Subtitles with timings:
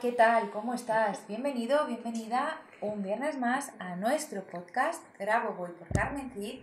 [0.00, 0.50] ¿Qué tal?
[0.50, 1.26] ¿Cómo estás?
[1.28, 6.60] Bienvenido, bienvenida un viernes más a nuestro podcast Grabo Voy por Carmen Cid.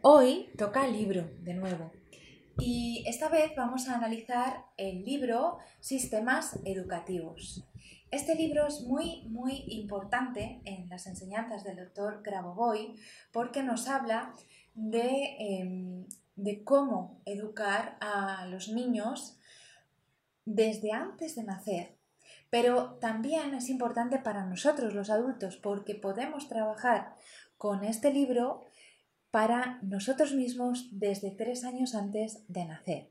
[0.00, 1.92] Hoy toca libro de nuevo.
[2.56, 7.68] Y esta vez vamos a analizar el libro Sistemas Educativos.
[8.10, 12.94] Este libro es muy, muy importante en las enseñanzas del doctor Grabovoi
[13.30, 14.32] porque nos habla
[14.74, 19.38] em, de cómo educar a los niños
[20.46, 21.93] desde antes de nacer.
[22.54, 27.16] Pero también es importante para nosotros los adultos porque podemos trabajar
[27.56, 28.60] con este libro
[29.32, 33.10] para nosotros mismos desde tres años antes de nacer.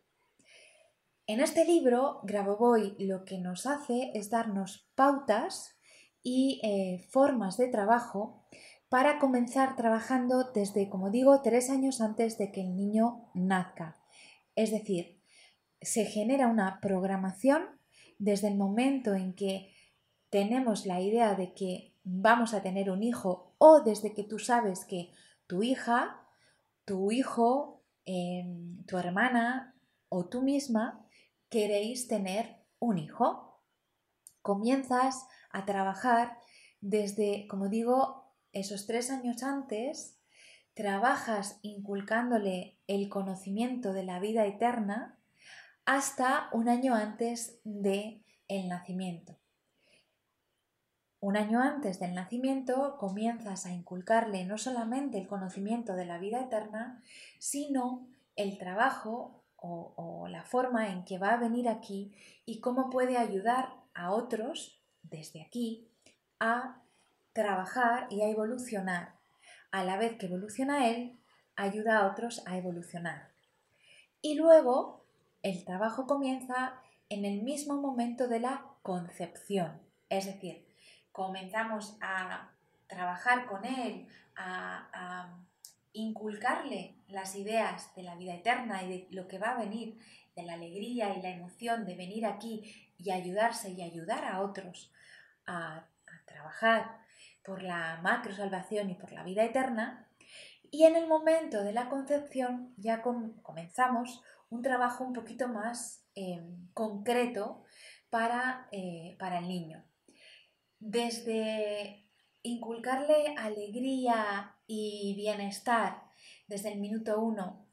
[1.28, 5.78] En este libro, Grabovoi lo que nos hace es darnos pautas
[6.22, 8.46] y eh, formas de trabajo
[8.88, 13.98] para comenzar trabajando desde, como digo, tres años antes de que el niño nazca.
[14.56, 15.20] Es decir,
[15.82, 17.83] se genera una programación
[18.24, 19.74] desde el momento en que
[20.30, 24.86] tenemos la idea de que vamos a tener un hijo o desde que tú sabes
[24.86, 25.12] que
[25.46, 26.26] tu hija,
[26.86, 29.76] tu hijo, em, tu hermana
[30.08, 31.06] o tú misma
[31.50, 33.62] queréis tener un hijo.
[34.42, 36.38] Comienzas a trabajar
[36.80, 40.18] desde, como digo, esos tres años antes,
[40.74, 45.20] trabajas inculcándole el conocimiento de la vida eterna
[45.86, 49.38] hasta un año antes de el nacimiento.
[51.20, 56.42] Un año antes del nacimiento comienzas a inculcarle no solamente el conocimiento de la vida
[56.42, 57.02] eterna,
[57.40, 62.14] sino el trabajo o, la forma en que va a venir aquí
[62.46, 65.88] y cómo puede ayudar a otros desde aquí
[66.40, 66.82] a
[67.32, 69.16] trabajar y a evolucionar.
[69.72, 71.18] A la vez que evoluciona él,
[71.56, 73.32] ayuda a otros a evolucionar.
[74.22, 75.06] Y luego
[75.44, 80.66] el trabajo comienza en el mismo momento de la concepción, es decir,
[81.12, 82.50] comenzamos a
[82.88, 85.38] trabajar con él, a,
[85.96, 90.00] inculcarle las ideas de la vida eterna y de lo que va a venir,
[90.36, 94.92] de la alegría y la emoción de venir aquí y ayudarse y ayudar a otros
[95.46, 95.86] a,
[96.26, 96.98] trabajar
[97.44, 100.08] por la macro salvación y por la vida eterna.
[100.72, 106.70] Y en el momento de la concepción ya comenzamos un trabajo un poquito más em,
[106.74, 107.64] concreto
[108.12, 109.84] para, eh, para el niño.
[110.80, 112.08] Desde
[112.44, 116.04] inculcarle alegría y bienestar
[116.48, 117.68] desde el minuto uno,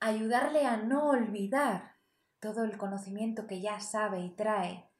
[0.00, 1.96] ayudarle a no olvidar
[2.40, 4.90] todo el conocimiento que ya sabe y trae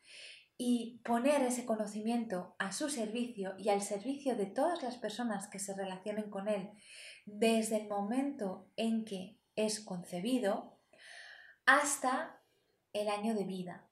[0.56, 5.58] y poner ese conocimiento a su servicio y al servicio de todas las personas que
[5.58, 6.70] se relacionen con él
[7.24, 10.79] desde el momento en que es concebido
[11.70, 12.36] hasta
[12.92, 13.86] el año de vida.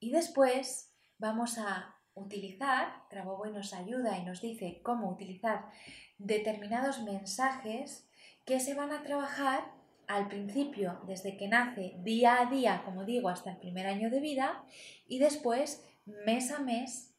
[0.00, 5.70] Y después vamos a utilizar, Grabovoi nos ayuda y nos dice cómo utilizar
[6.18, 8.08] determinados mensajes
[8.44, 9.72] que se van a trabajar
[10.08, 14.18] al principio, desde que nace, día a día, como digo, hasta el primer año de
[14.18, 14.64] vida,
[15.06, 15.86] y después
[16.26, 17.14] mes a mes,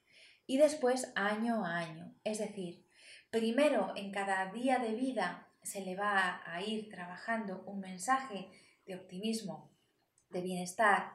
[0.45, 2.13] y después año a año.
[2.25, 2.85] Es decir,
[3.29, 8.49] primero en cada día de vida se le va a ir trabajando un mensaje
[8.85, 9.74] de optimismo,
[10.35, 11.13] de bienestar,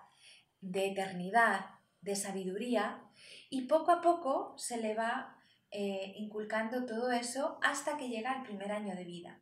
[0.61, 1.67] de eternidad,
[2.01, 3.03] de sabiduría,
[3.51, 5.37] y poco a poco se le va
[5.71, 9.41] eh, inculcando todo eso hasta que llega el primer año de vida.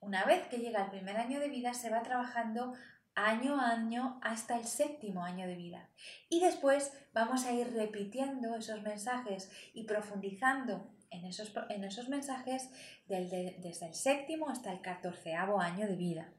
[0.00, 2.74] Una vez que llega el primer año de vida se va trabajando
[3.16, 5.88] año a año hasta el séptimo año de vida.
[6.28, 12.70] Y después vamos a ir repitiendo esos mensajes y profundizando en esos, en esos mensajes
[13.08, 13.56] desde
[13.86, 16.32] el séptimo hasta el catorceavo año de vida.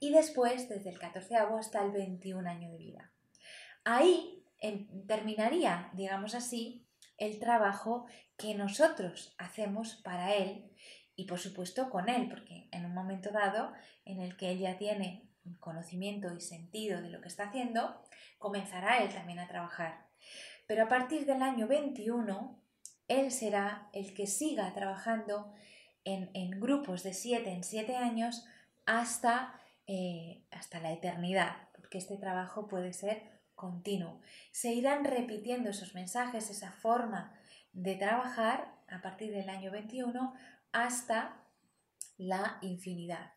[0.00, 3.12] Y después desde el catorceavo hasta el 21 año de vida.
[3.84, 4.44] Ahí
[5.06, 6.86] terminaría, digamos así,
[7.16, 8.06] el trabajo
[8.36, 10.70] que nosotros hacemos para él
[11.14, 13.72] y por supuesto con él, porque en un momento dado
[14.06, 18.02] en el que él ya tiene conocimiento y sentido de lo que está haciendo,
[18.38, 20.06] comenzará él también a trabajar.
[20.66, 22.58] Pero a partir del año 21,
[23.08, 25.52] él será el que siga trabajando
[26.04, 28.46] en, grupos de 7 en 7 años
[28.86, 29.60] hasta,
[29.92, 33.24] eh, hasta la eternidad, porque este trabajo puede ser
[33.56, 34.20] continuo.
[34.52, 37.36] Se irán repitiendo esos mensajes, esa forma
[37.72, 40.32] de trabajar a partir del año 21
[40.70, 41.44] hasta
[42.18, 43.32] la infinidad.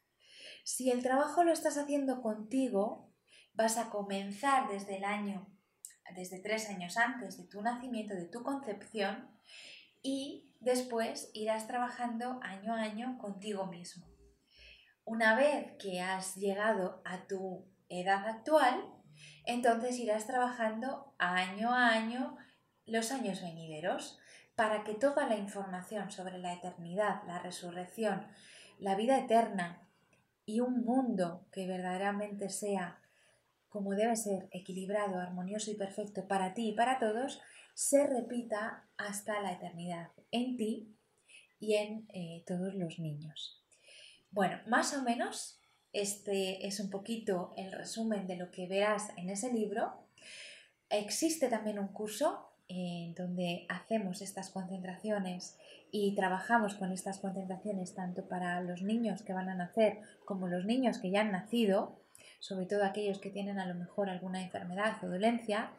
[0.63, 3.11] Si el trabajo lo estás haciendo contigo,
[3.55, 5.47] vas a comenzar desde el año,
[6.15, 9.27] desde tres años antes de tu nacimiento, de tu concepción,
[10.03, 14.12] y después irás trabajando año a año contigo mismo.
[15.05, 18.83] Una vez que has llegado a tu edad actual,
[19.45, 22.37] entonces irás trabajando año a año
[22.85, 24.19] los años venideros
[24.55, 28.27] para que toda la información sobre la eternidad, la resurrección,
[28.79, 29.87] la vida eterna
[30.45, 32.99] y un mundo que verdaderamente sea
[33.73, 37.41] como debe ser, equilibrado, armonioso y perfecto para ti y para todos,
[37.73, 40.95] se repita hasta la eternidad en ti
[41.59, 43.62] y en eh, todos los niños.
[44.33, 45.59] Bueno, más o menos
[45.91, 50.07] este es un poquito el resumen de lo que verás en ese libro.
[50.89, 55.55] Existe también un curso en donde hacemos estas concentraciones
[55.91, 60.65] y trabajamos con estas concentraciones tanto para los niños que van a nacer como los
[60.65, 62.01] niños que ya han nacido,
[62.39, 65.69] sobre todo aquellos que tienen a lo mejor alguna enfermedad o dolencia,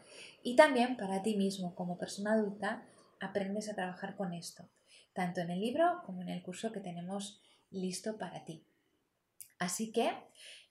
[0.45, 2.85] y también para ti mismo como persona adulta
[3.19, 4.69] aprendes a trabajar con esto,
[5.13, 7.41] tanto en el libro como en el curso que tenemos
[7.75, 8.65] listo para ti.
[9.59, 10.13] Así que,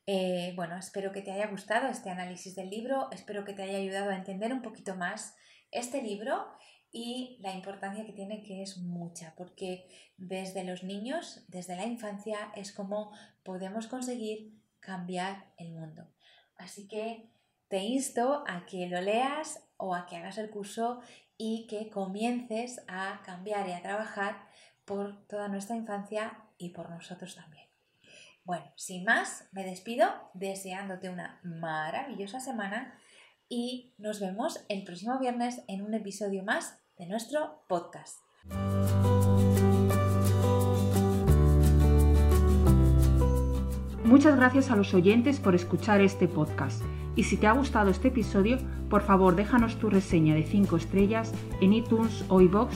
[0.06, 3.78] eh, bueno, espero que te haya gustado este análisis del libro, espero que te haya
[3.78, 5.36] ayudado a entender un poquito más
[5.72, 6.48] este libro
[6.92, 12.52] y la importancia que tiene que es mucha, porque desde los niños, desde la infancia,
[12.56, 13.12] es como
[13.44, 16.08] podemos conseguir cambiar el mundo.
[16.56, 17.30] Así que
[17.68, 21.00] te insto a que lo leas o a que hagas el curso
[21.38, 24.48] y que comiences a cambiar y a trabajar
[24.86, 27.68] por toda nuestra infancia y por nosotros también.
[28.46, 32.94] Bueno, sin más, me despido deseándote una maravillosa semana
[33.48, 38.20] y nos vemos el próximo viernes en un episodio más de nuestro podcast.
[44.04, 46.84] Muchas gracias a los oyentes por escuchar este podcast.
[47.16, 48.58] Y si te ha gustado este episodio,
[48.90, 52.76] por favor déjanos tu reseña de 5 estrellas en iTunes o iBox